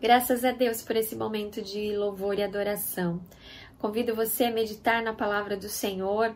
[0.00, 3.20] Graças a Deus por esse momento de louvor e adoração.
[3.78, 6.34] Convido você a meditar na palavra do Senhor.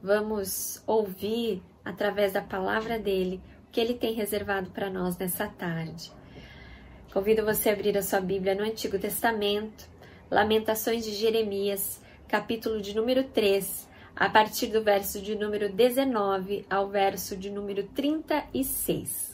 [0.00, 6.12] Vamos ouvir através da palavra dele o que ele tem reservado para nós nessa tarde.
[7.12, 9.88] Convido você a abrir a sua Bíblia no Antigo Testamento,
[10.30, 16.88] Lamentações de Jeremias, capítulo de número 3, a partir do verso de número 19 ao
[16.88, 19.33] verso de número 36.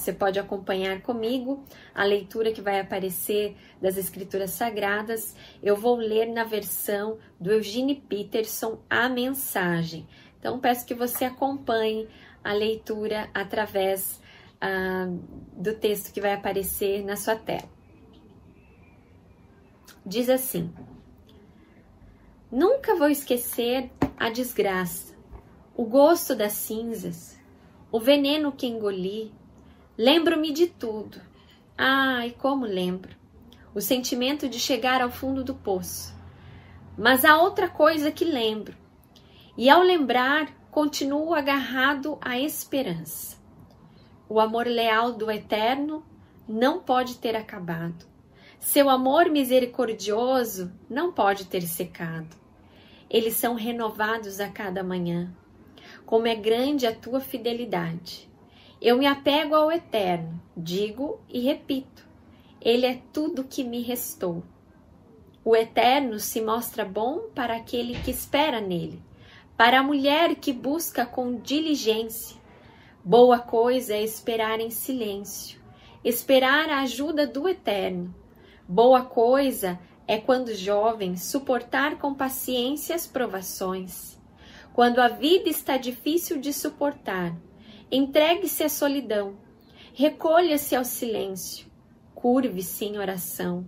[0.00, 1.62] Você pode acompanhar comigo
[1.94, 5.36] a leitura que vai aparecer das Escrituras Sagradas.
[5.62, 10.08] Eu vou ler na versão do Eugene Peterson a mensagem.
[10.38, 12.08] Então, peço que você acompanhe
[12.42, 14.18] a leitura através
[14.58, 15.06] ah,
[15.52, 17.68] do texto que vai aparecer na sua tela.
[20.04, 20.72] Diz assim:
[22.50, 25.14] Nunca vou esquecer a desgraça,
[25.76, 27.38] o gosto das cinzas,
[27.92, 29.38] o veneno que engoli
[29.98, 31.20] Lembro-me de tudo.
[31.76, 33.14] Ai, como lembro!
[33.74, 36.14] O sentimento de chegar ao fundo do poço.
[36.96, 38.76] Mas há outra coisa que lembro.
[39.56, 43.36] E ao lembrar, continuo agarrado à esperança.
[44.28, 46.04] O amor leal do Eterno
[46.48, 48.06] não pode ter acabado.
[48.60, 52.36] Seu amor misericordioso não pode ter secado.
[53.10, 55.34] Eles são renovados a cada manhã.
[56.06, 58.29] Como é grande a tua fidelidade.
[58.82, 62.08] Eu me apego ao eterno, digo e repito.
[62.58, 64.42] Ele é tudo que me restou.
[65.44, 69.02] O eterno se mostra bom para aquele que espera nele,
[69.54, 72.40] para a mulher que busca com diligência.
[73.04, 75.60] Boa coisa é esperar em silêncio,
[76.02, 78.14] esperar a ajuda do eterno.
[78.66, 84.18] Boa coisa é quando jovem suportar com paciência as provações.
[84.72, 87.34] Quando a vida está difícil de suportar,
[87.92, 89.36] Entregue-se à solidão,
[89.92, 91.66] recolha-se ao silêncio,
[92.14, 93.66] curve-se em oração.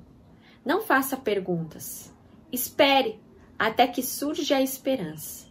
[0.65, 2.15] Não faça perguntas.
[2.53, 3.19] Espere
[3.59, 5.49] até que surja a esperança.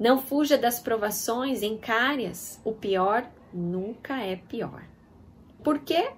[0.00, 2.58] Não fuja das provações, encare-as.
[2.64, 4.82] O pior nunca é pior.
[5.62, 6.10] Por quê?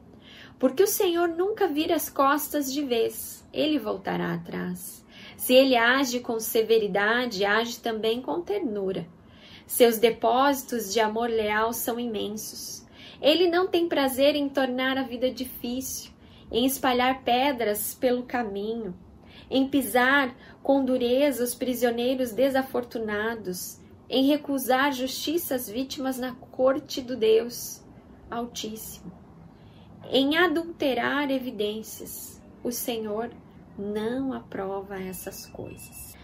[0.57, 5.05] Porque o Senhor nunca vira as costas de vez, ele voltará atrás.
[5.37, 9.05] Se ele age com severidade, age também com ternura.
[9.69, 12.87] Seus depósitos de amor leal são imensos.
[13.21, 16.11] Ele não tem prazer em tornar a vida difícil,
[16.51, 18.99] em espalhar pedras pelo caminho,
[19.51, 27.15] em pisar com dureza os prisioneiros desafortunados, em recusar justiça às vítimas na corte do
[27.15, 27.85] Deus
[28.31, 29.13] Altíssimo,
[30.11, 32.41] em adulterar evidências.
[32.65, 33.31] O Senhor
[33.79, 36.17] não aprova essas coisas.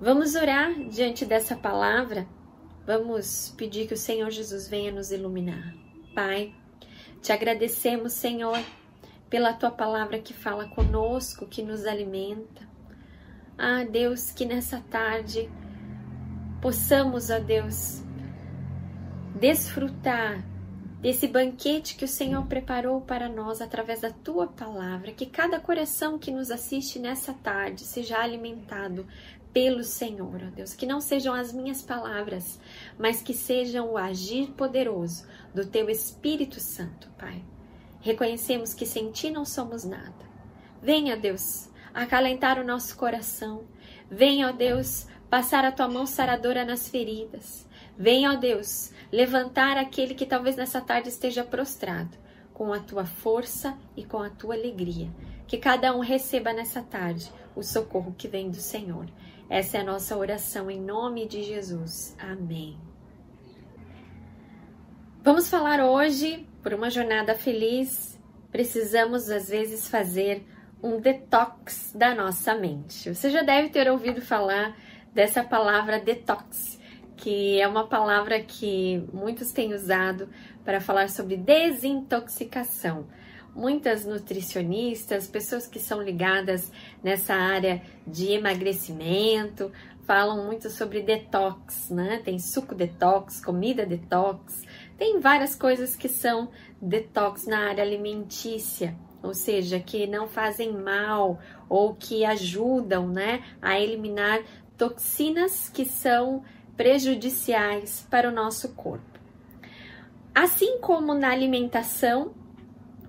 [0.00, 2.26] Vamos orar diante dessa palavra
[2.88, 5.74] Vamos pedir que o Senhor Jesus venha nos iluminar.
[6.14, 6.54] Pai,
[7.20, 8.58] te agradecemos, Senhor,
[9.28, 12.66] pela tua palavra que fala conosco, que nos alimenta.
[13.58, 15.50] Ah, Deus, que nessa tarde
[16.62, 18.02] possamos, ó Deus,
[19.38, 20.42] desfrutar
[20.98, 26.18] desse banquete que o Senhor preparou para nós através da tua palavra, que cada coração
[26.18, 29.06] que nos assiste nessa tarde seja alimentado
[29.52, 30.74] pelo Senhor, ó Deus.
[30.74, 32.60] Que não sejam as minhas palavras,
[32.98, 37.44] mas que sejam o agir poderoso do Teu Espírito Santo, Pai.
[38.00, 40.28] Reconhecemos que sem Ti não somos nada.
[40.80, 43.64] Venha, Deus, acalentar o nosso coração.
[44.10, 47.66] Venha, ó Deus, passar a Tua mão saradora nas feridas.
[47.96, 52.16] Venha, ó Deus, levantar aquele que talvez nessa tarde esteja prostrado,
[52.54, 55.10] com a Tua força e com a Tua alegria.
[55.48, 59.06] Que cada um receba nessa tarde o socorro que vem do Senhor.
[59.50, 62.14] Essa é a nossa oração em nome de Jesus.
[62.18, 62.78] Amém.
[65.22, 68.20] Vamos falar hoje, por uma jornada feliz,
[68.52, 70.44] precisamos às vezes fazer
[70.82, 73.14] um detox da nossa mente.
[73.14, 74.76] Você já deve ter ouvido falar
[75.14, 76.78] dessa palavra detox,
[77.16, 80.28] que é uma palavra que muitos têm usado
[80.62, 83.06] para falar sobre desintoxicação
[83.58, 86.70] muitas nutricionistas, pessoas que são ligadas
[87.02, 89.72] nessa área de emagrecimento,
[90.06, 92.22] falam muito sobre detox, né?
[92.24, 94.62] Tem suco detox, comida detox,
[94.96, 96.50] tem várias coisas que são
[96.80, 103.78] detox na área alimentícia, ou seja, que não fazem mal ou que ajudam, né, a
[103.78, 104.40] eliminar
[104.76, 106.44] toxinas que são
[106.76, 109.18] prejudiciais para o nosso corpo.
[110.32, 112.32] Assim como na alimentação,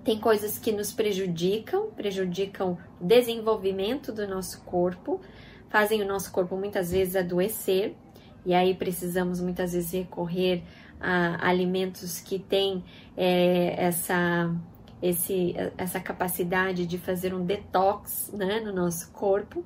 [0.04, 5.20] tem coisas que nos prejudicam, prejudicam o desenvolvimento do nosso corpo,
[5.68, 7.94] fazem o nosso corpo muitas vezes adoecer,
[8.44, 10.62] e aí precisamos muitas vezes recorrer
[10.98, 12.84] a alimentos que têm
[13.16, 14.54] é, essa
[15.02, 19.64] esse, essa capacidade de fazer um detox né, no nosso corpo.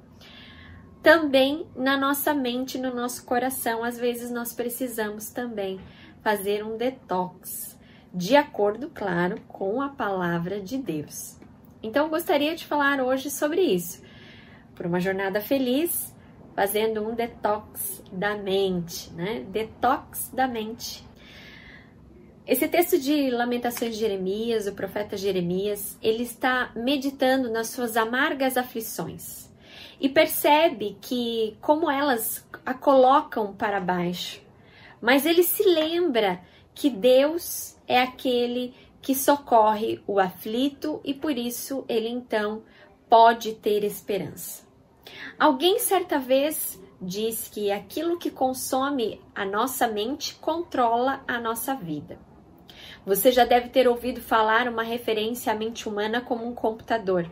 [1.02, 5.80] Também na nossa mente, no nosso coração, às vezes nós precisamos também
[6.22, 7.73] fazer um detox,
[8.14, 11.36] de acordo, claro, com a palavra de Deus.
[11.82, 14.00] Então, gostaria de falar hoje sobre isso.
[14.76, 16.14] Por uma jornada feliz,
[16.54, 19.44] fazendo um detox da mente, né?
[19.48, 21.04] Detox da mente.
[22.46, 28.56] Esse texto de Lamentações de Jeremias, o profeta Jeremias, ele está meditando nas suas amargas
[28.56, 29.50] aflições
[29.98, 34.40] e percebe que como elas a colocam para baixo.
[35.00, 36.40] Mas ele se lembra
[36.74, 42.62] que Deus é aquele que socorre o aflito e por isso ele então
[43.08, 44.64] pode ter esperança.
[45.38, 52.18] Alguém certa vez diz que aquilo que consome a nossa mente controla a nossa vida.
[53.04, 57.30] Você já deve ter ouvido falar uma referência à mente humana como um computador.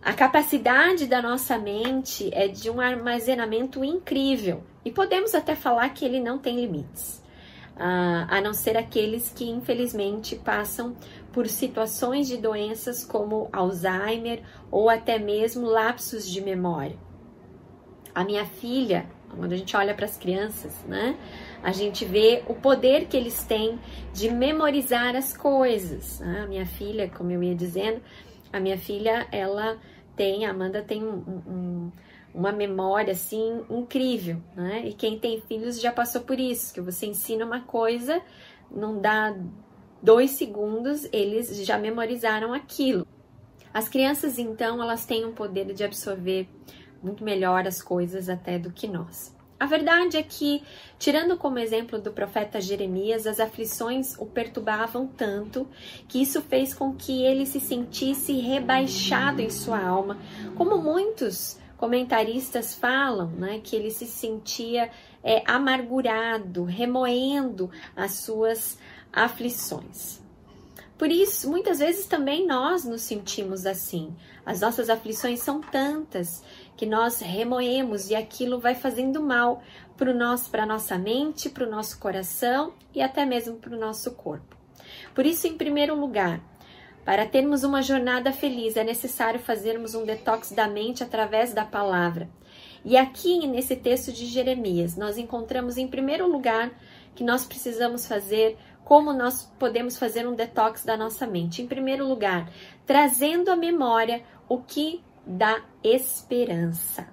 [0.00, 6.04] A capacidade da nossa mente é de um armazenamento incrível e podemos até falar que
[6.04, 7.22] ele não tem limites,
[7.78, 10.96] a não ser aqueles que infelizmente passam
[11.32, 16.96] por situações de doenças como Alzheimer ou até mesmo lapsos de memória.
[18.14, 21.16] A minha filha, quando a gente olha para as crianças, né?
[21.62, 23.78] A gente vê o poder que eles têm
[24.12, 26.20] de memorizar as coisas.
[26.20, 26.40] Né?
[26.40, 28.00] A minha filha, como eu ia dizendo,
[28.52, 29.78] a minha filha, ela
[30.16, 31.92] tem, a Amanda tem um, um,
[32.38, 34.86] uma memória assim incrível, né?
[34.86, 38.22] E quem tem filhos já passou por isso, que você ensina uma coisa,
[38.70, 39.36] não dá
[40.00, 43.04] dois segundos, eles já memorizaram aquilo.
[43.74, 46.48] As crianças, então, elas têm um poder de absorver
[47.02, 49.36] muito melhor as coisas até do que nós.
[49.58, 50.62] A verdade é que,
[50.96, 55.66] tirando como exemplo do profeta Jeremias, as aflições o perturbavam tanto
[56.06, 60.16] que isso fez com que ele se sentisse rebaixado em sua alma,
[60.56, 64.90] como muitos comentaristas falam, né, que ele se sentia
[65.22, 68.78] é, amargurado, remoendo as suas
[69.12, 70.20] aflições.
[70.98, 74.14] Por isso, muitas vezes também nós nos sentimos assim.
[74.44, 76.42] As nossas aflições são tantas
[76.76, 79.62] que nós remoemos e aquilo vai fazendo mal
[79.96, 84.10] para nós, para nossa mente, para o nosso coração e até mesmo para o nosso
[84.12, 84.56] corpo.
[85.14, 86.40] Por isso, em primeiro lugar,
[87.08, 92.28] para termos uma jornada feliz, é necessário fazermos um detox da mente através da palavra.
[92.84, 96.70] E aqui nesse texto de Jeremias, nós encontramos em primeiro lugar
[97.14, 101.62] que nós precisamos fazer, como nós podemos fazer um detox da nossa mente.
[101.62, 102.52] Em primeiro lugar,
[102.84, 107.08] trazendo à memória o que da esperança.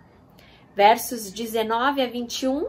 [0.76, 2.68] Versos 19 a 21,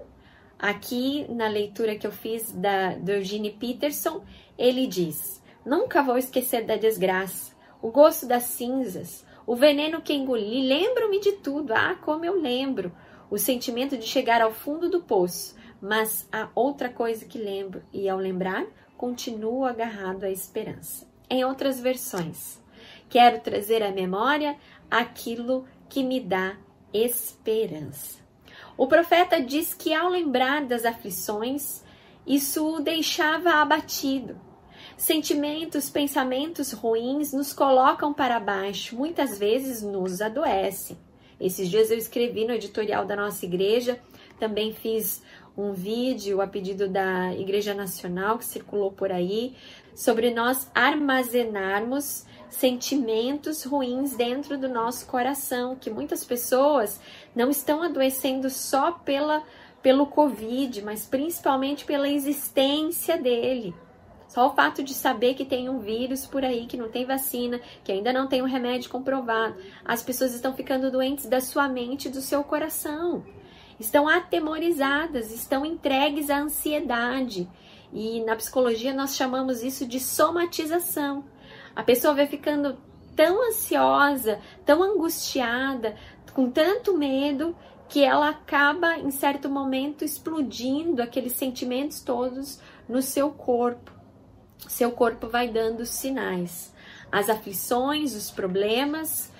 [0.56, 4.22] aqui na leitura que eu fiz da, do Eugene Peterson,
[4.56, 7.52] ele diz: Nunca vou esquecer da desgraça,
[7.82, 10.64] o gosto das cinzas, o veneno que engoli.
[10.64, 12.92] Lembro-me de tudo, ah, como eu lembro.
[13.28, 15.56] O sentimento de chegar ao fundo do poço.
[15.82, 18.64] Mas há outra coisa que lembro, e ao lembrar,
[18.96, 21.04] continuo agarrado à esperança.
[21.28, 22.62] Em outras versões,
[23.08, 24.56] quero trazer à memória
[24.88, 26.56] aquilo que me dá
[26.94, 28.20] esperança.
[28.78, 31.82] O profeta diz que ao lembrar das aflições,
[32.24, 34.45] isso o deixava abatido.
[34.96, 40.96] Sentimentos, pensamentos ruins nos colocam para baixo, muitas vezes nos adoecem.
[41.38, 44.00] Esses dias eu escrevi no editorial da nossa igreja,
[44.40, 45.22] também fiz
[45.56, 49.54] um vídeo a pedido da Igreja Nacional que circulou por aí
[49.94, 56.98] sobre nós armazenarmos sentimentos ruins dentro do nosso coração, que muitas pessoas
[57.34, 59.42] não estão adoecendo só pela
[59.82, 63.72] pelo Covid, mas principalmente pela existência dele.
[64.28, 67.60] Só o fato de saber que tem um vírus por aí, que não tem vacina,
[67.84, 72.08] que ainda não tem um remédio comprovado, as pessoas estão ficando doentes da sua mente
[72.08, 73.24] e do seu coração.
[73.78, 77.48] Estão atemorizadas, estão entregues à ansiedade.
[77.92, 81.24] E na psicologia nós chamamos isso de somatização.
[81.74, 82.76] A pessoa vai ficando
[83.14, 85.96] tão ansiosa, tão angustiada,
[86.34, 87.56] com tanto medo,
[87.88, 93.95] que ela acaba em certo momento explodindo aqueles sentimentos todos no seu corpo.
[94.68, 96.72] Seu corpo vai dando sinais.
[97.10, 99.30] As aflições, os problemas,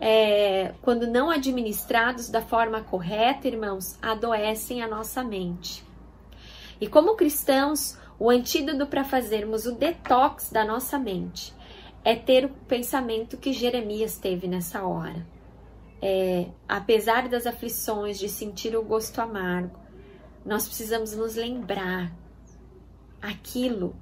[0.00, 5.84] é, quando não administrados da forma correta, irmãos, adoecem a nossa mente.
[6.80, 11.54] E como cristãos, o antídoto para fazermos o detox da nossa mente
[12.04, 15.26] é ter o pensamento que Jeremias teve nessa hora.
[16.00, 19.78] É, apesar das aflições, de sentir o gosto amargo,
[20.44, 22.12] nós precisamos nos lembrar
[23.20, 23.96] aquilo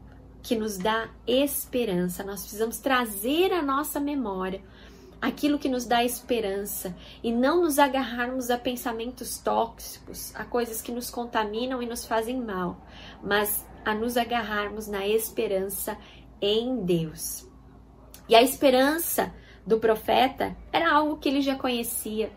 [0.45, 2.23] que nos dá esperança.
[2.23, 4.63] Nós precisamos trazer à nossa memória
[5.19, 10.93] aquilo que nos dá esperança e não nos agarrarmos a pensamentos tóxicos, a coisas que
[10.93, 12.87] nos contaminam e nos fazem mal,
[13.23, 15.97] mas a nos agarrarmos na esperança
[16.43, 17.49] em Deus.
[18.29, 19.33] E a esperança
[19.67, 22.31] do profeta era algo que ele já conhecia.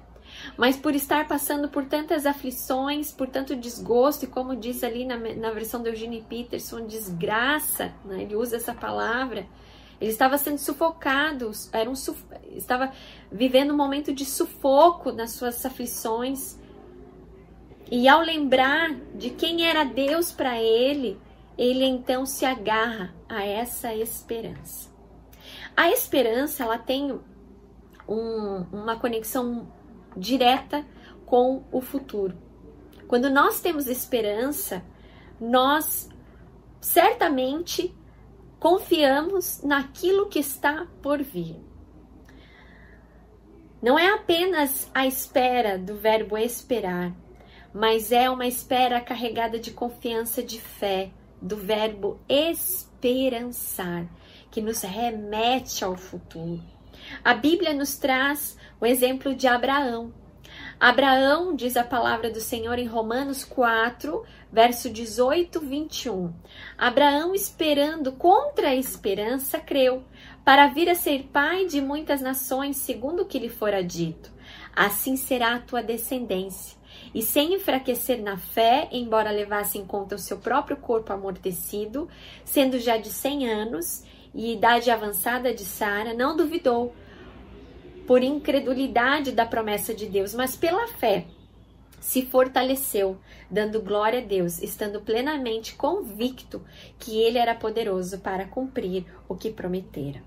[0.56, 5.18] Mas por estar passando por tantas aflições, por tanto desgosto, e como diz ali na,
[5.18, 8.22] na versão do Eugene Peterson, desgraça, né?
[8.24, 9.46] ele usa essa palavra,
[10.00, 11.94] ele estava sendo sufocado, era um,
[12.56, 12.92] estava
[13.32, 16.58] vivendo um momento de sufoco nas suas aflições.
[17.89, 21.20] E ao lembrar de quem era Deus para ele,
[21.58, 24.89] ele então se agarra a essa esperança.
[25.75, 27.20] A esperança ela tem
[28.08, 29.68] um, uma conexão
[30.18, 30.86] direta
[31.26, 32.38] com o futuro.
[33.08, 34.84] Quando nós temos esperança,
[35.40, 36.10] nós
[36.82, 37.96] certamente
[38.60, 41.56] confiamos naquilo que está por vir.
[43.82, 47.14] Não é apenas a espera do verbo esperar,
[47.74, 54.08] mas é uma espera carregada de confiança, de fé, do verbo esperançar,
[54.50, 56.77] que nos remete ao futuro.
[57.24, 60.13] A Bíblia nos traz o exemplo de Abraão.
[60.80, 66.32] Abraão, diz a palavra do Senhor em Romanos 4, verso 18, 21.
[66.77, 70.04] Abraão, esperando contra a esperança, creu,
[70.46, 74.32] para vir a ser pai de muitas nações, segundo o que lhe fora dito.
[74.75, 76.77] Assim será a tua descendência.
[77.13, 82.08] E sem enfraquecer na fé, embora levasse em conta o seu próprio corpo amortecido,
[82.46, 84.04] sendo já de cem anos
[84.38, 86.94] e idade avançada de Sara, não duvidou
[88.06, 91.25] por incredulidade da promessa de Deus, mas pela fé
[92.00, 93.17] se fortaleceu,
[93.50, 96.63] dando glória a Deus, estando plenamente convicto
[97.00, 100.22] que ele era poderoso para cumprir o que prometera.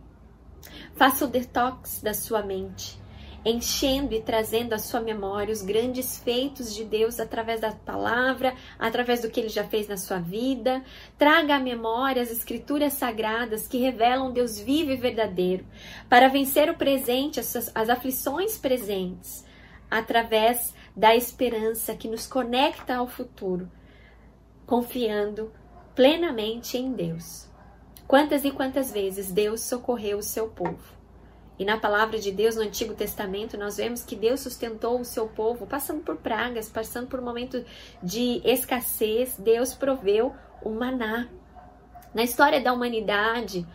[0.95, 3.00] Faça o detox da sua mente
[3.45, 9.23] enchendo e trazendo à sua memória os grandes feitos de Deus através da palavra, através
[9.23, 10.83] do que ele já fez na sua vida.
[11.17, 15.65] Traga à memória as escrituras sagradas que revelam Deus vivo e verdadeiro,
[16.09, 19.45] para vencer o presente, as, as aflições presentes,
[19.91, 23.71] através da esperança que nos conecta ao futuro,
[24.67, 25.53] confiando
[25.95, 27.49] plenamente em Deus.
[28.07, 31.00] Quantas e quantas vezes Deus socorreu o seu povo
[31.61, 35.29] e na palavra de Deus no Antigo Testamento, nós vemos que Deus sustentou o seu
[35.29, 37.63] povo, passando por pragas, passando por um momento
[38.03, 41.29] de escassez, Deus proveu o maná.
[42.15, 43.67] Na história da humanidade,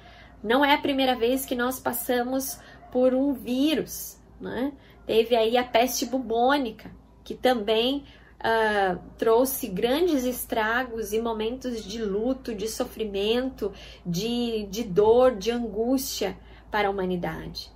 [0.43, 2.59] não é a primeira vez que nós passamos
[2.91, 4.73] por um vírus, né?
[5.05, 6.89] Teve aí a peste bubônica,
[7.23, 8.03] que também
[8.39, 13.71] uh, trouxe grandes estragos e momentos de luto, de sofrimento,
[14.03, 16.35] de, de dor, de angústia
[16.71, 17.74] para a humanidade.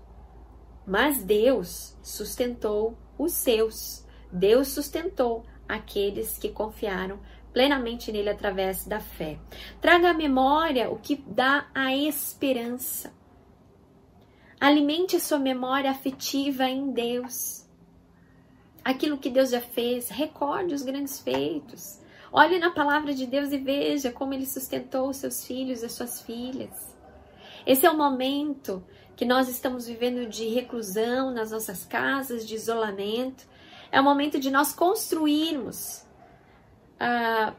[0.89, 4.03] Mas Deus sustentou os seus.
[4.31, 7.19] Deus sustentou aqueles que confiaram
[7.53, 9.38] plenamente nele através da fé.
[9.79, 13.13] Traga à memória o que dá a esperança.
[14.60, 17.67] Alimente a sua memória afetiva em Deus.
[18.84, 22.01] Aquilo que Deus já fez, recorde os grandes feitos.
[22.31, 25.91] Olhe na palavra de Deus e veja como ele sustentou os seus filhos e as
[25.91, 26.98] suas filhas.
[27.63, 28.84] Esse é o momento
[29.19, 33.45] que nós estamos vivendo de reclusão nas nossas casas, de isolamento.
[33.91, 36.05] É o momento de nós construirmos
[36.97, 37.53] a,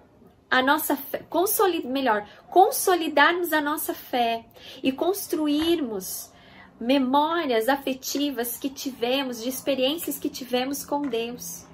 [0.50, 4.46] a nossa fé, consolid, melhor, consolidarmos a nossa fé
[4.82, 6.32] e construirmos
[6.80, 11.66] memórias afetivas que tivemos, de experiências que tivemos com Deus.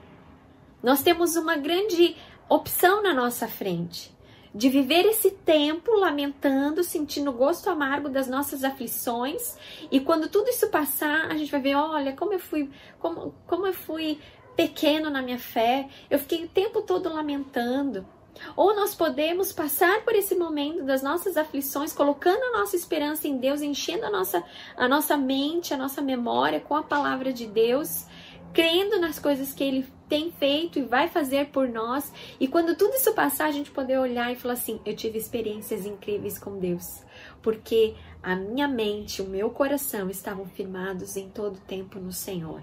[0.83, 2.17] Nós temos uma grande
[2.49, 4.16] opção na nossa frente
[4.55, 9.57] de viver esse tempo lamentando, sentindo o gosto amargo das nossas aflições,
[9.91, 13.67] e quando tudo isso passar, a gente vai ver, olha, como eu fui, como, como
[13.67, 14.19] eu fui
[14.57, 18.07] pequeno na minha fé, eu fiquei o tempo todo lamentando.
[18.55, 23.39] Ou nós podemos passar por esse momento das nossas aflições, colocando a nossa esperança em
[23.39, 24.45] Deus, enchendo a nossa,
[24.77, 28.07] a nossa mente, a nossa memória com a palavra de Deus,
[28.53, 32.13] crendo nas coisas que Ele tem feito e vai fazer por nós.
[32.39, 35.85] E quando tudo isso passar, a gente poder olhar e falar assim: eu tive experiências
[35.85, 37.03] incríveis com Deus,
[37.43, 42.63] porque a minha mente, o meu coração estavam firmados em todo tempo no Senhor.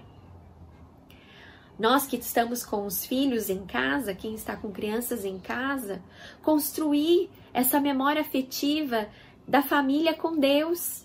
[1.78, 6.00] Nós que estamos com os filhos em casa, quem está com crianças em casa,
[6.40, 9.08] construir essa memória afetiva
[9.46, 11.03] da família com Deus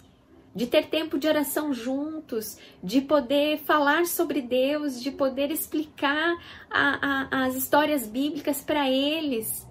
[0.56, 6.38] de ter tempo de oração juntos, de poder falar sobre Deus, de poder explicar
[6.70, 9.68] a, a, as histórias bíblicas para eles,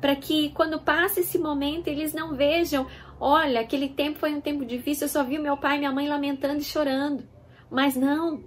[0.00, 2.86] para que quando passa esse momento eles não vejam,
[3.20, 6.08] olha, aquele tempo foi um tempo difícil, eu só vi meu pai e minha mãe
[6.08, 7.26] lamentando e chorando.
[7.70, 8.44] Mas não,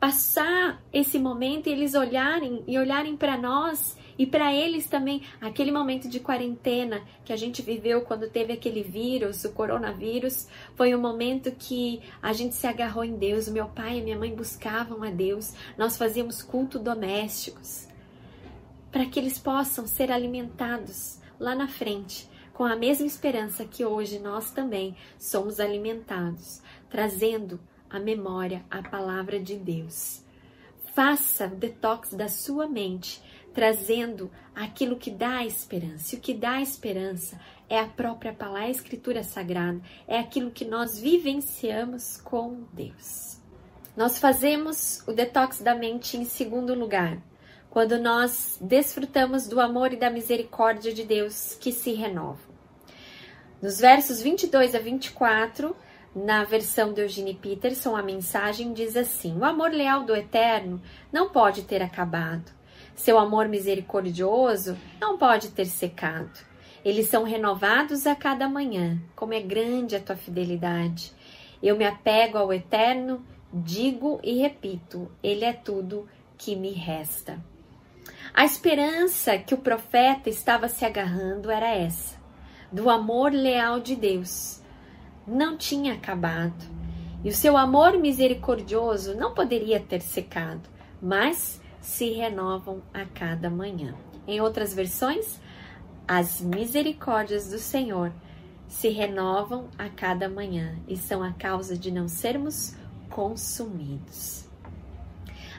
[0.00, 5.72] passar esse momento e eles olharem e olharem para nós e para eles também, aquele
[5.72, 11.00] momento de quarentena que a gente viveu quando teve aquele vírus, o coronavírus, foi um
[11.00, 13.48] momento que a gente se agarrou em Deus.
[13.48, 17.88] O meu pai e minha mãe buscavam a Deus, nós fazíamos culto domésticos
[18.92, 24.20] para que eles possam ser alimentados lá na frente, com a mesma esperança que hoje
[24.20, 27.58] nós também somos alimentados, trazendo
[27.90, 30.22] a memória a palavra de Deus.
[30.94, 33.20] Faça o detox da sua mente,
[33.52, 36.14] trazendo aquilo que dá esperança.
[36.14, 40.64] E o que dá esperança é a própria palavra, a escritura sagrada, é aquilo que
[40.64, 43.40] nós vivenciamos com Deus.
[43.96, 47.18] Nós fazemos o detox da mente em segundo lugar,
[47.70, 52.52] quando nós desfrutamos do amor e da misericórdia de Deus que se renovam.
[53.62, 55.76] Nos versos 22 a 24,
[56.14, 61.30] na versão de Eugene Peterson, a mensagem diz assim: O amor leal do Eterno não
[61.30, 62.52] pode ter acabado.
[62.94, 66.38] Seu amor misericordioso não pode ter secado.
[66.84, 69.00] Eles são renovados a cada manhã.
[69.14, 71.12] Como é grande a tua fidelidade.
[71.62, 77.38] Eu me apego ao Eterno, digo e repito: Ele é tudo que me resta.
[78.34, 82.16] A esperança que o profeta estava se agarrando era essa,
[82.70, 84.60] do amor leal de Deus.
[85.26, 86.64] Não tinha acabado.
[87.22, 90.68] E o seu amor misericordioso não poderia ter secado,
[91.00, 93.94] mas se renovam a cada manhã.
[94.26, 95.40] Em outras versões,
[96.06, 98.12] as misericórdias do Senhor
[98.68, 102.74] se renovam a cada manhã e são a causa de não sermos
[103.10, 104.48] consumidos.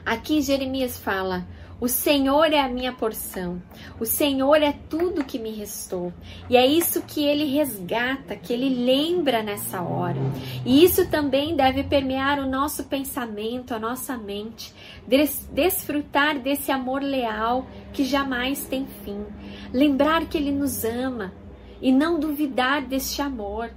[0.04, 1.46] Aqui Jeremias fala:
[1.84, 3.60] o Senhor é a minha porção.
[4.00, 6.14] O Senhor é tudo que me restou.
[6.48, 10.16] E é isso que ele resgata, que ele lembra nessa hora.
[10.64, 14.74] E isso também deve permear o nosso pensamento, a nossa mente.
[15.06, 19.22] Des desfrutar desse amor leal que jamais tem fim.
[19.70, 21.34] Lembrar que ele nos ama
[21.82, 23.70] e não duvidar deste amor.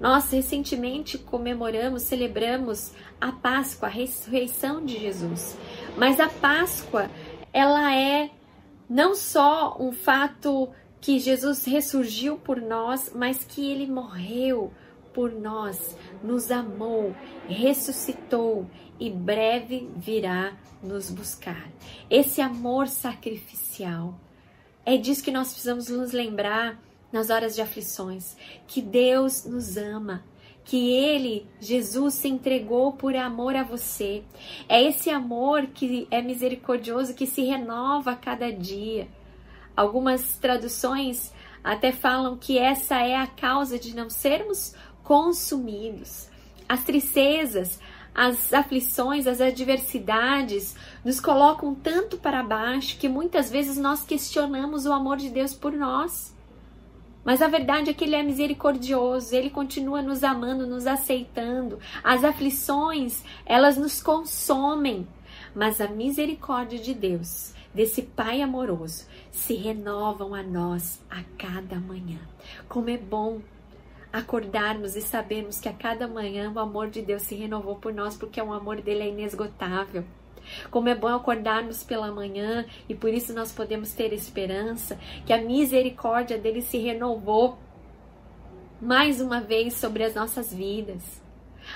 [0.00, 5.56] Nós recentemente comemoramos, celebramos a Páscoa, a ressurreição de Jesus.
[5.96, 7.08] Mas a Páscoa
[7.52, 8.30] ela é
[8.88, 14.72] não só um fato que Jesus ressurgiu por nós, mas que ele morreu
[15.12, 17.14] por nós, nos amou,
[17.48, 18.66] ressuscitou
[18.98, 21.70] e breve virá nos buscar.
[22.08, 24.18] Esse amor sacrificial
[24.84, 26.80] é disso que nós precisamos nos lembrar
[27.12, 28.36] nas horas de aflições,
[28.66, 30.24] que Deus nos ama,
[30.64, 34.22] que ele, Jesus, se entregou por amor a você.
[34.68, 39.08] É esse amor que é misericordioso, que se renova a cada dia.
[39.76, 41.32] Algumas traduções
[41.64, 46.28] até falam que essa é a causa de não sermos consumidos.
[46.68, 47.80] As tristezas,
[48.14, 54.92] as aflições, as adversidades nos colocam tanto para baixo que muitas vezes nós questionamos o
[54.92, 56.34] amor de Deus por nós.
[57.24, 61.78] Mas a verdade é que Ele é misericordioso, Ele continua nos amando, nos aceitando.
[62.02, 65.06] As aflições, elas nos consomem,
[65.54, 72.18] mas a misericórdia de Deus, desse Pai amoroso, se renovam a nós a cada manhã.
[72.68, 73.40] Como é bom
[74.12, 78.16] acordarmos e sabermos que a cada manhã o amor de Deus se renovou por nós,
[78.16, 80.04] porque o amor dele é inesgotável.
[80.70, 85.40] Como é bom acordarmos pela manhã e por isso nós podemos ter esperança que a
[85.40, 87.58] misericórdia dele se renovou
[88.80, 91.22] mais uma vez sobre as nossas vidas.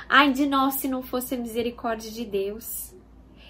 [0.09, 2.95] Ai de nós se não fosse a misericórdia de Deus.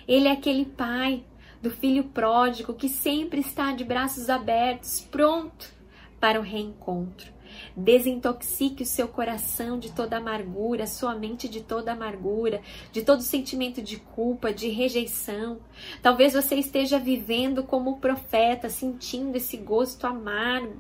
[0.07, 1.25] Ele é aquele pai
[1.61, 5.75] do filho pródigo que sempre está de braços abertos, pronto
[6.21, 7.36] para o reencontro.
[7.77, 12.61] Desintoxique o seu coração de toda amargura, sua mente de toda amargura,
[12.93, 15.59] de todo sentimento de culpa, de rejeição.
[16.03, 20.77] Talvez você esteja vivendo como profeta, sentindo esse gosto amargo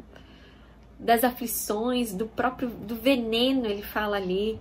[0.98, 4.58] das aflições, do próprio do veneno, ele fala ali.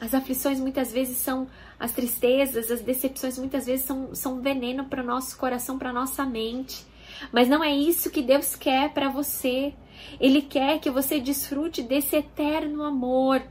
[0.00, 1.48] As aflições muitas vezes são
[1.78, 6.24] as tristezas, as decepções muitas vezes são, são veneno para o nosso coração, para nossa
[6.24, 6.86] mente.
[7.32, 9.74] Mas não é isso que Deus quer para você.
[10.20, 13.42] Ele quer que você desfrute desse eterno amor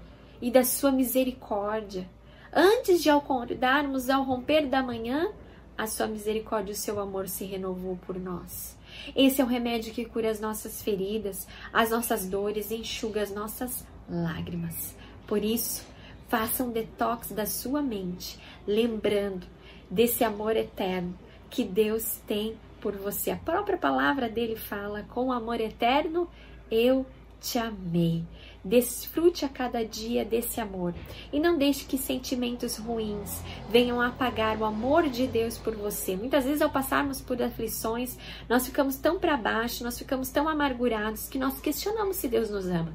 [0.41, 2.09] e da sua misericórdia.
[2.53, 5.31] Antes de acordarmos ao romper da manhã,
[5.77, 8.75] a sua misericórdia e o seu amor se renovou por nós.
[9.15, 13.85] Esse é o remédio que cura as nossas feridas, as nossas dores enxuga as nossas
[14.09, 14.95] lágrimas.
[15.27, 15.85] Por isso,
[16.27, 19.45] faça um detox da sua mente, lembrando
[19.89, 21.17] desse amor eterno
[21.49, 23.31] que Deus tem por você.
[23.31, 26.29] A própria palavra dele fala: com amor eterno
[26.69, 27.05] eu
[27.39, 28.23] te amei.
[28.63, 30.93] Desfrute a cada dia desse amor
[31.31, 36.17] e não deixe que sentimentos ruins venham apagar o amor de Deus por você.
[36.17, 38.17] Muitas vezes, ao passarmos por aflições,
[38.49, 42.65] nós ficamos tão para baixo, nós ficamos tão amargurados que nós questionamos se Deus nos
[42.65, 42.93] ama,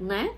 [0.00, 0.34] né?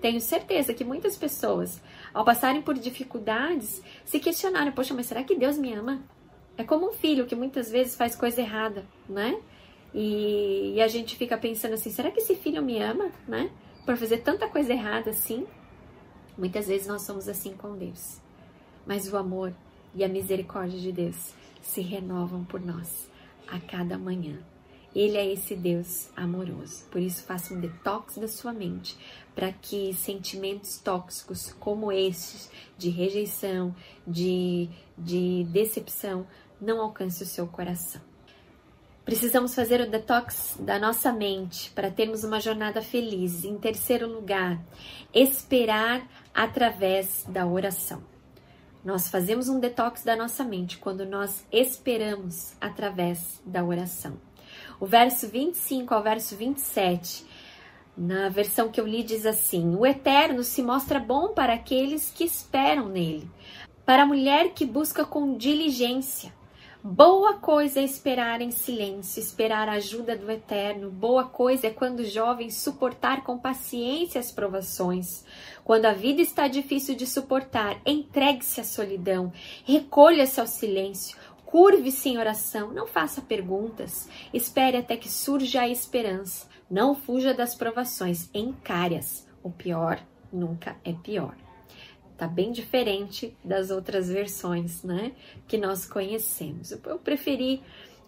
[0.00, 1.80] Tenho certeza que muitas pessoas,
[2.12, 6.02] ao passarem por dificuldades, se questionaram: Poxa, mas será que Deus me ama?
[6.56, 9.40] É como um filho que muitas vezes faz coisa errada, né?
[9.92, 13.50] E, e, a gente fica pensando assim: será que esse filho me ama, né?
[13.84, 15.46] Por fazer tanta coisa errada assim?
[16.36, 18.20] Muitas vezes nós somos assim com Deus.
[18.86, 19.54] Mas o amor
[19.94, 23.08] e a misericórdia de Deus se renovam por nós
[23.46, 24.38] a cada manhã.
[24.94, 26.84] Ele é esse Deus amoroso.
[26.90, 28.96] Por isso, faça um detox da sua mente
[29.34, 33.74] para que sentimentos tóxicos como estes, de rejeição,
[34.06, 36.24] de, de decepção,
[36.64, 38.00] não alcance o seu coração.
[39.04, 43.44] Precisamos fazer o detox da nossa mente para termos uma jornada feliz.
[43.44, 44.58] Em terceiro lugar,
[45.12, 48.02] esperar através da oração.
[48.82, 54.18] Nós fazemos um detox da nossa mente quando nós esperamos através da oração.
[54.80, 57.26] O verso 25 ao verso 27,
[57.96, 62.24] na versão que eu li, diz assim: O eterno se mostra bom para aqueles que
[62.24, 63.30] esperam nele,
[63.84, 66.32] para a mulher que busca com diligência.
[66.86, 70.90] Boa coisa é esperar em silêncio, esperar a ajuda do Eterno.
[70.90, 75.24] Boa coisa é quando jovem suportar com paciência as provações.
[75.64, 79.32] Quando a vida está difícil de suportar, entregue-se à solidão,
[79.64, 81.16] recolha-se ao silêncio,
[81.46, 86.46] curve-se em oração, não faça perguntas, espere até que surja a esperança.
[86.70, 89.26] Não fuja das provações, encare-as.
[89.42, 89.98] O pior
[90.30, 91.34] nunca é pior
[92.16, 95.12] tá bem diferente das outras versões, né,
[95.46, 96.70] que nós conhecemos.
[96.70, 97.62] Eu preferi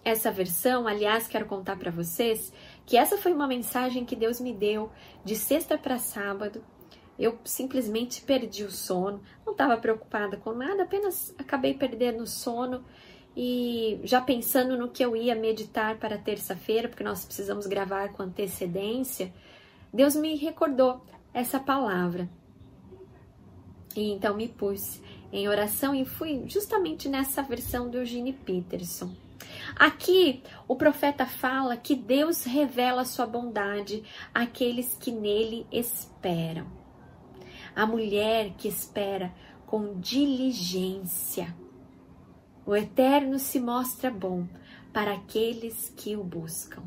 [0.04, 2.52] essa versão, aliás, quero contar para vocês
[2.84, 4.90] que essa foi uma mensagem que Deus me deu
[5.24, 6.64] de sexta para sábado.
[7.18, 12.84] Eu simplesmente perdi o sono, não estava preocupada com nada, apenas acabei perdendo o sono
[13.36, 18.22] e já pensando no que eu ia meditar para terça-feira, porque nós precisamos gravar com
[18.22, 19.32] antecedência,
[19.92, 22.28] Deus me recordou essa palavra.
[23.96, 25.00] E então me pus
[25.32, 29.14] em oração e fui justamente nessa versão do Eugene Peterson.
[29.74, 36.66] Aqui o profeta fala que Deus revela sua bondade àqueles que nele esperam.
[37.74, 39.34] A mulher que espera
[39.66, 41.54] com diligência.
[42.64, 44.46] O Eterno se mostra bom
[44.92, 46.82] para aqueles que o buscam.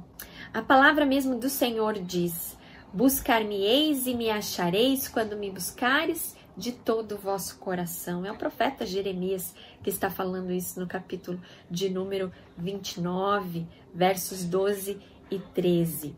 [0.53, 2.57] A palavra mesmo do Senhor diz:
[2.91, 8.25] Buscar-me-eis e me achareis quando me buscares de todo o vosso coração.
[8.25, 11.39] É o profeta Jeremias que está falando isso no capítulo
[11.71, 14.99] de número 29, versos 12
[15.31, 16.15] e 13.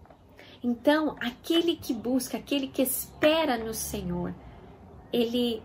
[0.63, 4.33] Então, aquele que busca, aquele que espera no Senhor,
[5.13, 5.61] ele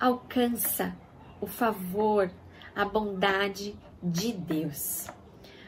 [0.00, 0.96] alcança
[1.38, 2.30] o favor,
[2.74, 5.06] a bondade de Deus.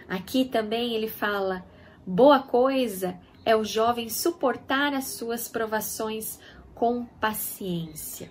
[0.08, 1.64] Aqui também ele fala:
[2.06, 6.38] boa coisa é o jovem suportar as suas provações
[6.80, 8.30] com paciência.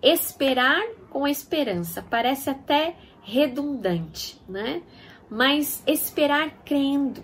[0.00, 4.80] Esperar com esperança parece até redundante, né?
[5.28, 7.20] Mas esperar crendo,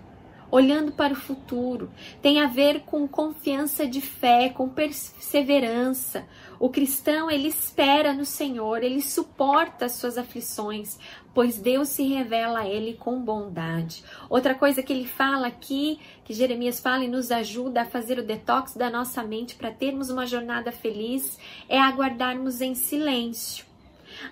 [0.51, 1.89] olhando para o futuro,
[2.21, 6.27] tem a ver com confiança de fé, com perseverança.
[6.59, 10.99] O cristão, ele espera no Senhor, ele suporta as suas aflições,
[11.33, 14.03] pois Deus se revela a ele com bondade.
[14.29, 18.25] Outra coisa que ele fala aqui, que Jeremias fala e nos ajuda a fazer o
[18.25, 23.65] detox da nossa mente para termos uma jornada feliz, é aguardarmos em silêncio,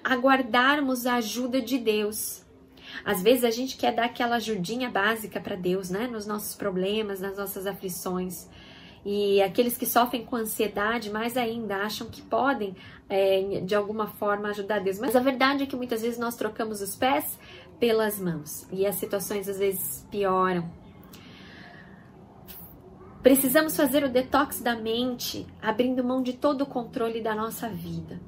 [0.04, 2.49] aguardarmos a ajuda de Deus.
[3.04, 6.08] Às vezes a gente quer dar aquela ajudinha básica para Deus, né?
[6.08, 8.48] Nos nossos problemas, nas nossas aflições.
[9.06, 12.76] E aqueles que sofrem com ansiedade, mais ainda, acham que podem,
[13.08, 15.00] é, de alguma forma, ajudar Deus.
[15.00, 17.40] Mas a verdade é que muitas vezes nós trocamos os pés
[17.80, 20.70] pelas mãos e as situações às vezes pioram.
[23.24, 28.20] Precisamos fazer o detox da mente, abrindo mão de todo o controle da nossa vida.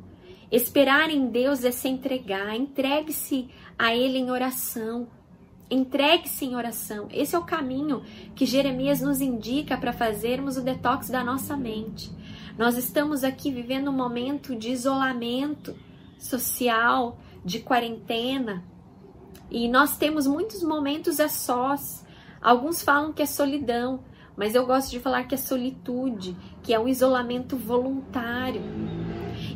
[0.51, 3.47] Esperar em Deus é se entregar, entregue-se
[3.79, 5.07] a Ele em oração.
[5.69, 7.07] Entregue-se em oração.
[7.09, 8.03] Esse é o caminho
[8.35, 12.11] que Jeremias nos indica para fazermos o detox da nossa mente.
[12.57, 15.73] Nós estamos aqui vivendo um momento de isolamento
[16.19, 18.65] social, de quarentena,
[19.49, 22.05] e nós temos muitos momentos a sós.
[22.41, 24.01] Alguns falam que é solidão,
[24.35, 28.61] mas eu gosto de falar que é solitude, que é um isolamento voluntário.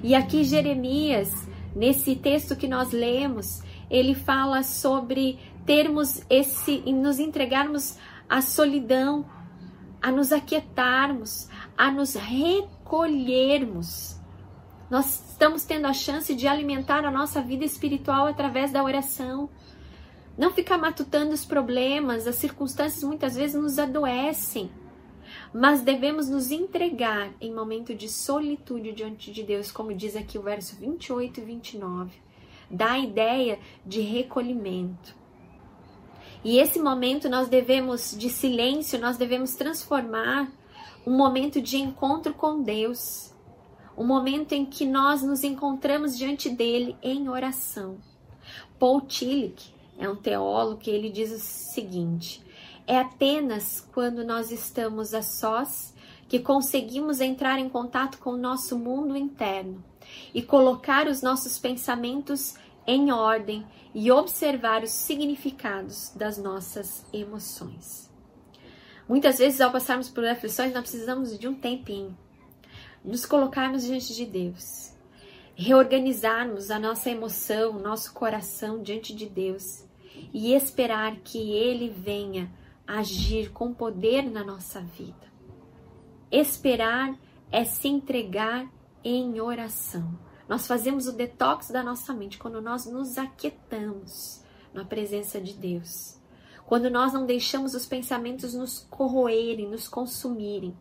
[0.06, 1.34] E aqui Jeremias,
[1.76, 7.98] nesse texto que nós lemos, ele fala sobre termos esse, nos entregarmos
[8.30, 9.26] à solidão,
[10.00, 14.16] a nos aquietarmos, a nos recolhermos.
[14.92, 19.50] Nós estamos tendo a chance de alimentar a nossa vida espiritual através da oração.
[20.38, 24.70] Não ficar matutando os problemas, as circunstâncias muitas vezes nos adoecem.
[25.58, 30.42] Mas devemos nos entregar em momento de solitude diante de Deus, como diz aqui o
[30.42, 32.12] verso 28 e 29.
[32.70, 35.16] Dá a ideia de recolhimento.
[36.44, 40.52] E esse momento nós devemos, de silêncio, nós devemos transformar
[41.08, 43.34] um momento de encontro com Deus,
[43.98, 47.98] um momento em que nós nos encontramos diante dele em oração.
[48.78, 52.44] Paul Tillich é um teólogo que ele diz o seguinte:
[52.88, 55.94] é apenas quando nós estamos a sós
[56.28, 59.84] que conseguimos entrar em contato com o nosso mundo interno
[60.34, 68.12] e colocar os nossos pensamentos em ordem e observar os significados das nossas emoções.
[69.08, 72.18] Muitas vezes, ao passarmos por aflições, nós precisamos de um tempinho,
[73.04, 74.94] nos colocarmos diante de Deus,
[75.56, 79.86] reorganizarmos a nossa emoção, o nosso coração diante de Deus
[80.34, 82.52] e esperar que Ele venha
[82.88, 85.26] agir com poder na nossa vida.
[86.32, 87.18] Esperar
[87.52, 88.70] é se entregar
[89.04, 90.18] em oração.
[90.48, 94.44] Nós fazemos o detox da nossa mente quando nós nos aquietamos
[94.74, 96.20] na presença de Deus.
[96.66, 100.76] Quando nós não deixamos os pensamentos nos corroerem, nos consumirem,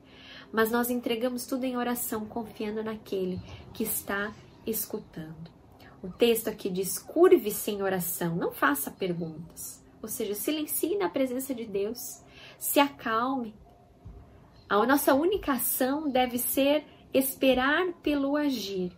[0.51, 3.40] mas nós entregamos tudo em oração, confiando naquele
[3.73, 4.33] que está
[4.67, 5.51] escutando.
[6.03, 9.84] O texto aqui diz: curve-se em oração, não faça perguntas.
[10.05, 12.23] Ou seja, silencie na presença de Deus,
[12.59, 13.55] se acalme.
[14.69, 18.93] A nossa única ação deve ser esperar pelo agir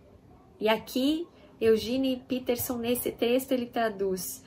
[0.58, 1.28] e aqui,
[1.60, 4.42] Eugene Peterson, nesse texto, ele traduz: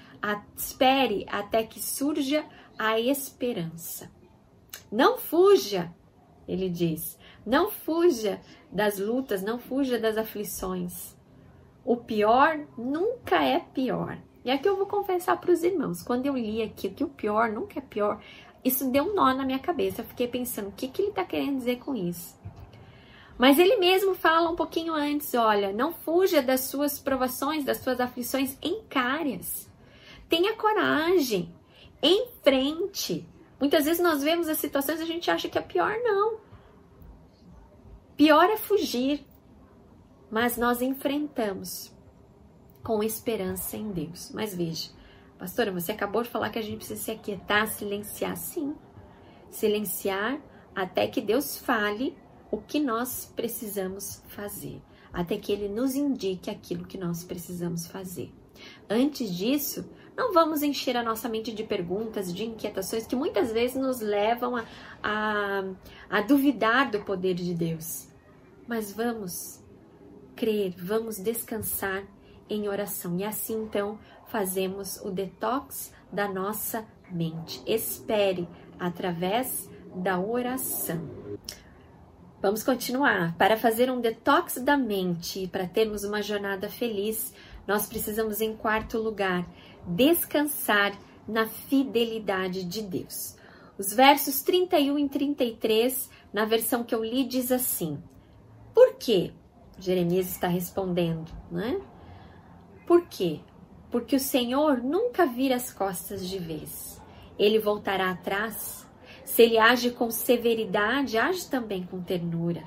[0.55, 2.43] espere até que surja
[2.77, 4.11] a esperança.
[4.91, 5.93] Não fuja,
[6.47, 8.41] ele diz, não fuja
[8.71, 11.15] das lutas, não fuja das aflições.
[11.85, 14.19] O pior nunca é pior.
[14.43, 17.49] E aqui eu vou confessar para os irmãos, quando eu li aqui que o pior
[17.49, 18.21] nunca é pior,
[18.63, 20.01] isso deu um nó na minha cabeça.
[20.01, 22.37] Eu fiquei pensando, o que, que ele está querendo dizer com isso?
[23.37, 27.99] Mas ele mesmo fala um pouquinho antes: olha, não fuja das suas provações, das suas
[27.99, 29.69] aflições, encare-as.
[30.27, 31.53] Tenha coragem,
[32.01, 33.25] em frente.
[33.59, 36.37] Muitas vezes nós vemos as situações e a gente acha que é pior, não.
[38.15, 39.25] Pior é fugir,
[40.29, 41.93] mas nós enfrentamos
[42.83, 44.31] com esperança em Deus.
[44.33, 44.89] Mas veja,
[45.37, 48.35] pastora, você acabou de falar que a gente precisa se aquietar, silenciar.
[48.37, 48.75] Sim,
[49.49, 50.39] silenciar
[50.75, 52.15] até que Deus fale
[52.51, 58.31] o que nós precisamos fazer, até que ele nos indique aquilo que nós precisamos fazer.
[58.89, 63.77] Antes disso, não vamos encher a nossa mente de perguntas, de inquietações que muitas vezes
[63.77, 64.65] nos levam a,
[65.01, 65.63] a,
[66.09, 68.07] a duvidar do poder de Deus.
[68.67, 69.63] Mas vamos
[70.35, 72.05] crer, vamos descansar
[72.49, 73.17] em oração.
[73.17, 77.61] E assim então fazemos o detox da nossa mente.
[77.65, 78.47] Espere
[78.79, 81.01] através da oração.
[82.41, 83.35] Vamos continuar.
[83.37, 87.33] Para fazer um detox da mente e para termos uma jornada feliz,
[87.67, 89.45] nós precisamos, em quarto lugar,
[89.85, 93.35] descansar na fidelidade de Deus.
[93.77, 98.01] Os versos 31 e 33, na versão que eu li, diz assim:
[98.73, 99.31] Por quê?
[99.77, 101.79] Jeremias está respondendo, né?
[102.89, 103.39] Por quê?
[103.91, 106.99] Porque o Senhor nunca vira as costas de vez.
[107.37, 108.83] Ele voltará atrás
[109.23, 112.63] se ele age com severidade, age também com ternura.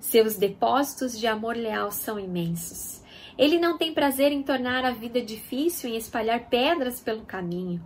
[0.00, 3.02] Seus depósitos de amor leal são imensos.
[3.36, 7.78] Ele não tem prazer em tornar a vida difícil, em espalhar pedras pelo caminho,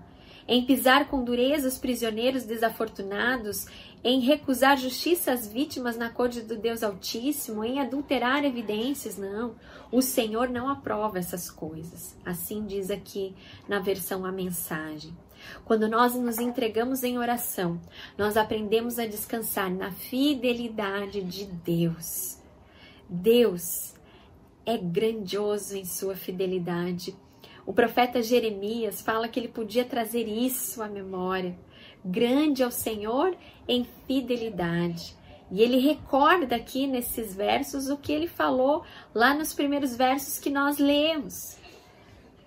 [0.46, 3.66] em pisar com dureza os prisioneiros desafortunados,
[4.03, 9.19] em recusar justiça às vítimas na corte do Deus Altíssimo, em adulterar evidências.
[9.19, 9.55] Não,
[9.93, 12.17] o Senhor não aprova essas coisas.
[12.25, 13.35] Assim diz aqui
[13.69, 15.17] na versão a mensagem.
[15.65, 17.81] Quando nós nos entregamos em oração,
[18.17, 22.39] nós aprendemos a descansar na fidelidade de Deus.
[23.09, 23.95] Deus
[24.65, 27.17] é grandioso em sua fidelidade.
[27.67, 31.59] O profeta Jeremias fala que ele podia trazer isso à memória.
[32.05, 33.37] Grande é o Senhor
[33.69, 35.15] em fidelidade.
[35.51, 38.85] E ele recorda aqui nesses versos o que ele falou
[39.15, 41.59] lá nos primeiros versos que nós lemos.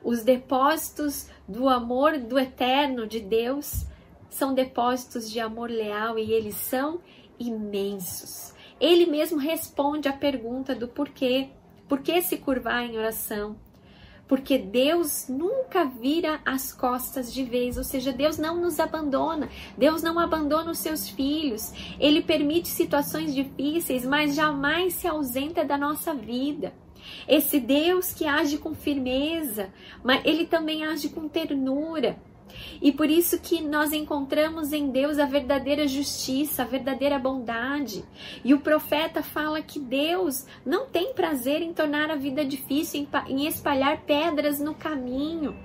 [0.02, 3.86] Os depósitos do amor do eterno de Deus
[4.30, 7.00] são depósitos de amor leal e eles são
[7.40, 8.54] imensos.
[8.80, 11.50] Ele mesmo responde à pergunta do porquê.
[11.88, 13.56] Por que se curvar em oração?
[14.28, 20.02] Porque Deus nunca vira as costas de vez, ou seja, Deus não nos abandona, Deus
[20.02, 26.14] não abandona os seus filhos, Ele permite situações difíceis, mas jamais se ausenta da nossa
[26.14, 26.74] vida.
[27.28, 29.70] Esse Deus que age com firmeza,
[30.04, 32.18] mas Ele também age com ternura.
[32.82, 38.04] E por isso que nós encontramos em Deus a verdadeira justiça, a verdadeira bondade.
[38.44, 43.48] E o profeta fala que Deus não tem prazer em tornar a vida difícil, em
[43.48, 45.56] espalhar pedras no caminho.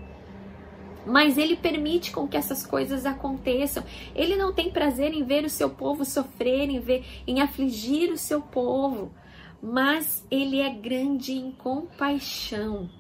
[1.07, 3.83] Mas ele permite com que essas coisas aconteçam.
[4.15, 8.19] Ele não tem prazer em ver o seu povo sofrer, em ver, em afligir o
[8.19, 9.11] seu povo.
[9.63, 12.91] Mas ele é grande em compaixão.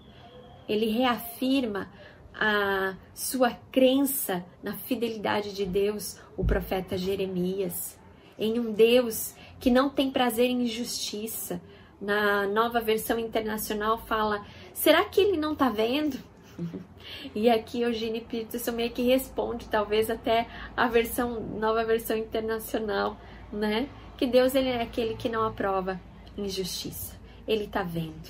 [0.67, 1.91] Ele reafirma
[2.39, 7.99] a sua crença na fidelidade de Deus, o profeta Jeremias,
[8.39, 11.61] em um Deus que não tem prazer em injustiça.
[12.01, 16.19] Na nova versão internacional fala: será que ele não está vendo?
[17.35, 20.47] E aqui Eugene Peterson meio que responde, talvez até
[20.77, 23.17] a versão nova versão internacional,
[23.51, 23.89] né?
[24.19, 25.99] Que Deus ele é aquele que não aprova
[26.37, 27.17] injustiça.
[27.47, 28.29] Ele está vendo.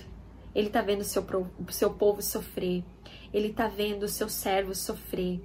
[0.54, 2.84] Ele está vendo o seu, o seu povo sofrer.
[3.32, 5.40] Ele está vendo o seu servo sofrer.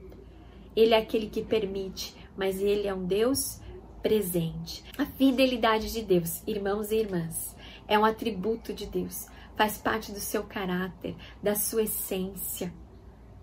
[0.75, 3.59] Ele é aquele que permite, mas ele é um Deus
[4.01, 4.83] presente.
[4.97, 7.55] A fidelidade de Deus, irmãos e irmãs,
[7.87, 12.73] é um atributo de Deus, faz parte do seu caráter, da sua essência.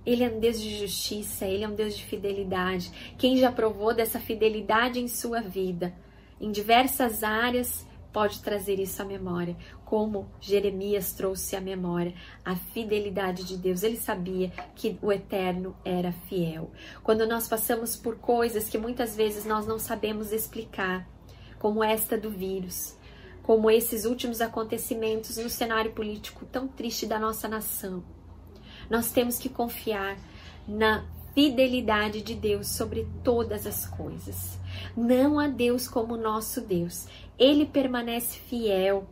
[0.05, 2.91] Ele é um Deus de justiça, ele é um Deus de fidelidade.
[3.19, 5.95] Quem já provou dessa fidelidade em sua vida,
[6.41, 13.45] em diversas áreas, pode trazer isso à memória, como Jeremias trouxe à memória a fidelidade
[13.45, 13.83] de Deus.
[13.83, 16.71] Ele sabia que o eterno era fiel.
[17.03, 21.09] Quando nós passamos por coisas que muitas vezes nós não sabemos explicar,
[21.59, 22.97] como esta do vírus,
[23.43, 28.03] como esses últimos acontecimentos no cenário político tão triste da nossa nação,
[28.89, 30.17] nós temos que confiar
[30.67, 34.59] na fidelidade de Deus sobre todas as coisas.
[34.97, 37.07] Não há Deus como nosso Deus
[37.41, 39.07] ele permanece fiel,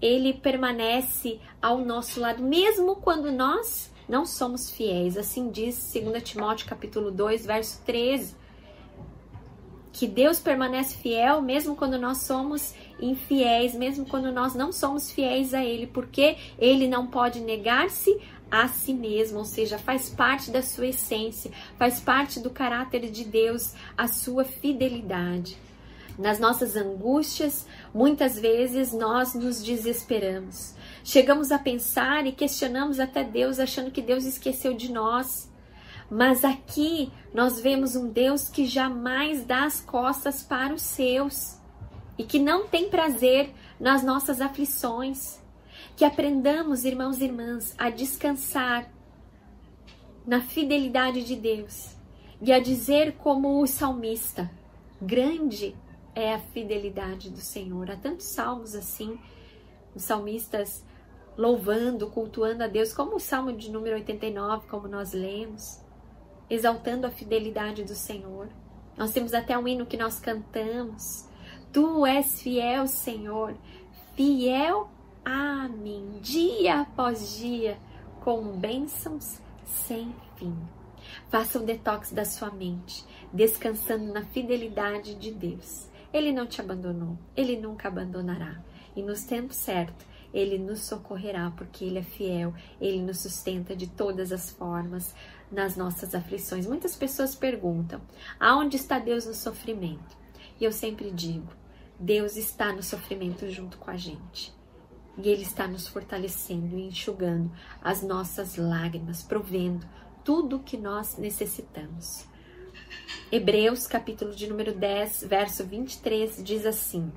[0.00, 5.16] ele permanece ao nosso lado, mesmo quando nós não somos fiéis.
[5.16, 8.36] Assim diz 2 Timóteo capítulo 2, verso 13.
[9.92, 15.52] Que Deus permanece fiel mesmo quando nós somos infiéis, mesmo quando nós não somos fiéis
[15.52, 18.16] a Ele, porque Ele não pode negar-se
[18.48, 23.24] a si mesmo, ou seja, faz parte da sua essência, faz parte do caráter de
[23.24, 25.65] Deus, a sua fidelidade.
[26.18, 30.74] Nas nossas angústias, muitas vezes nós nos desesperamos.
[31.04, 35.50] Chegamos a pensar e questionamos até Deus, achando que Deus esqueceu de nós.
[36.10, 41.58] Mas aqui nós vemos um Deus que jamais dá as costas para os seus
[42.16, 45.38] e que não tem prazer nas nossas aflições.
[45.96, 48.90] Que aprendamos, irmãos e irmãs, a descansar
[50.26, 51.94] na fidelidade de Deus
[52.40, 54.50] e a dizer como o salmista:
[55.00, 55.76] Grande
[56.16, 57.90] é a fidelidade do Senhor.
[57.90, 59.20] Há tantos salmos assim,
[59.94, 60.82] os salmistas
[61.36, 65.78] louvando, cultuando a Deus, como o salmo de número 89, como nós lemos,
[66.48, 68.48] exaltando a fidelidade do Senhor.
[68.96, 71.28] Nós temos até um hino que nós cantamos.
[71.70, 73.54] Tu és fiel, Senhor,
[74.14, 74.88] fiel
[75.22, 77.78] a mim, dia após dia,
[78.24, 80.56] com bênçãos sem fim.
[81.28, 85.94] Faça um detox da sua mente, descansando na fidelidade de Deus.
[86.16, 88.64] Ele não te abandonou, ele nunca abandonará.
[88.96, 93.86] E nos tempos certos, ele nos socorrerá, porque ele é fiel, ele nos sustenta de
[93.86, 95.14] todas as formas
[95.52, 96.66] nas nossas aflições.
[96.66, 98.00] Muitas pessoas perguntam:
[98.40, 100.16] aonde está Deus no sofrimento?
[100.58, 101.52] E eu sempre digo:
[102.00, 104.54] Deus está no sofrimento junto com a gente.
[105.18, 107.52] E Ele está nos fortalecendo e enxugando
[107.82, 109.86] as nossas lágrimas, provendo
[110.24, 112.24] tudo o que nós necessitamos.
[113.30, 117.12] Hebreus, capítulo de número 10, verso 23, diz assim: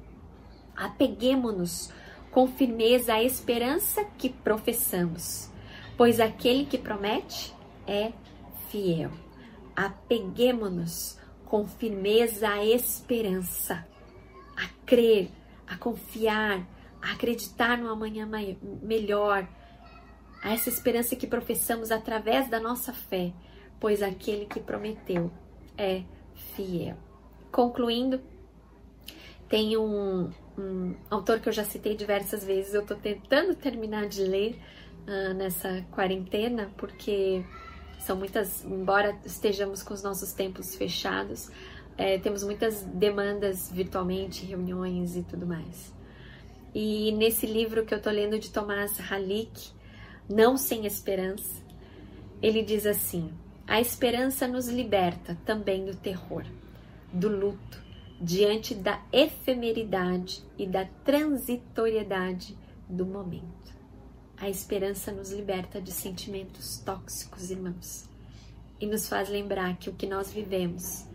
[0.75, 1.91] Apeguemo-nos
[2.31, 5.51] com firmeza à esperança que professamos,
[5.95, 7.53] pois aquele que promete
[7.85, 8.11] é
[8.69, 9.11] fiel.
[9.75, 13.87] Apeguemo-nos com firmeza à esperança,
[14.57, 15.29] a crer,
[15.67, 16.67] a confiar,
[17.01, 18.27] a acreditar no amanhã
[18.81, 19.47] melhor,
[20.41, 23.31] a essa esperança que professamos através da nossa fé,
[23.79, 25.31] pois aquele que prometeu
[25.79, 26.03] é
[26.55, 26.97] fiel.
[27.51, 28.21] Concluindo,
[29.47, 34.21] tem um, um autor que eu já citei diversas vezes, eu estou tentando terminar de
[34.21, 34.59] ler
[35.07, 37.43] uh, nessa quarentena, porque
[37.99, 41.49] são muitas, embora estejamos com os nossos tempos fechados,
[41.97, 45.93] é, temos muitas demandas virtualmente, reuniões e tudo mais.
[46.73, 49.71] E nesse livro que eu estou lendo de Tomás Halik,
[50.29, 51.61] não sem esperança,
[52.41, 53.33] ele diz assim:
[53.69, 56.43] a esperança nos liberta também do terror,
[57.13, 57.79] do luto,
[58.19, 62.57] diante da efemeridade e da transitoriedade
[62.89, 63.71] do momento.
[64.35, 68.09] A esperança nos liberta de sentimentos tóxicos, irmãos,
[68.81, 71.05] e nos faz lembrar que o que nós vivemos,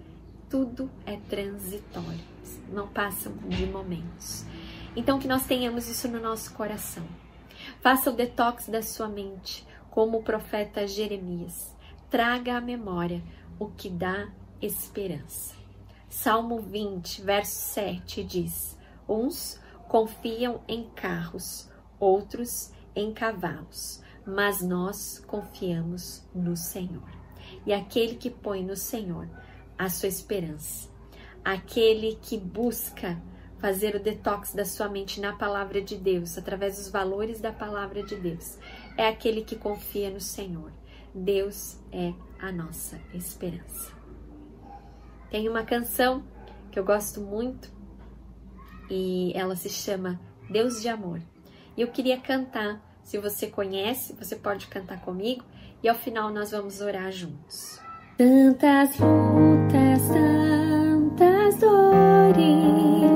[0.48, 2.24] tudo é transitório,
[2.72, 4.44] não passam de momentos.
[4.94, 7.04] Então, que nós tenhamos isso no nosso coração.
[7.80, 11.73] Faça o detox da sua mente, como o profeta Jeremias.
[12.14, 13.20] Traga à memória
[13.58, 14.28] o que dá
[14.62, 15.52] esperança.
[16.08, 26.24] Salmo 20, verso 7 diz: Uns confiam em carros, outros em cavalos, mas nós confiamos
[26.32, 27.10] no Senhor.
[27.66, 29.28] E aquele que põe no Senhor
[29.76, 30.88] a sua esperança,
[31.44, 33.20] aquele que busca
[33.58, 38.04] fazer o detox da sua mente na palavra de Deus, através dos valores da palavra
[38.04, 38.56] de Deus,
[38.96, 40.70] é aquele que confia no Senhor.
[41.14, 43.92] Deus é a nossa esperança.
[45.30, 46.24] Tem uma canção
[46.70, 47.72] que eu gosto muito
[48.90, 51.20] e ela se chama Deus de Amor.
[51.76, 52.80] E eu queria cantar.
[53.04, 55.44] Se você conhece, você pode cantar comigo
[55.82, 57.78] e ao final nós vamos orar juntos.
[58.16, 63.13] Tantas lutas, tantas dores,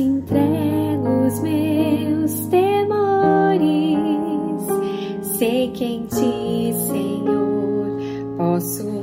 [0.00, 3.98] entrego os meus temores.
[5.38, 8.97] Sei que em ti, Senhor, posso